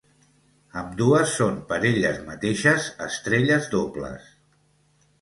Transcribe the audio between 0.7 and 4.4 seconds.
Ambdues són per elles mateixes estrelles dobles.